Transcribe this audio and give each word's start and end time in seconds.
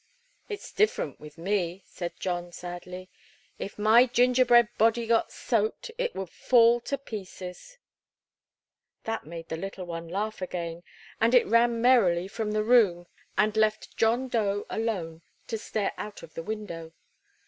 "It's 0.49 0.71
different 0.71 1.19
with 1.19 1.37
me," 1.37 1.83
said 1.85 2.19
John, 2.19 2.51
sadly. 2.51 3.11
"If 3.59 3.77
my 3.77 4.07
gingerbread 4.07 4.69
body 4.79 5.05
got 5.05 5.31
soaked 5.31 5.91
it 5.95 6.15
would 6.15 6.31
fall 6.31 6.79
to 6.85 6.97
pieces." 6.97 7.77
[Illustration: 9.05 9.05
"HELLO, 9.05 9.13
NEIGHBOR"] 9.13 9.21
That 9.21 9.29
made 9.29 9.49
the 9.49 9.57
little 9.61 9.85
one 9.85 10.07
laugh 10.07 10.41
again, 10.41 10.81
and 11.19 11.35
it 11.35 11.45
ran 11.45 11.83
merrily 11.83 12.27
from 12.27 12.49
the 12.53 12.63
room 12.63 13.05
and 13.37 13.55
left 13.55 13.95
John 13.95 14.27
Dough 14.27 14.65
alone 14.71 15.21
to 15.45 15.59
stare 15.59 15.93
out 15.99 16.23
of 16.23 16.33
the 16.33 16.41
window. 16.41 16.93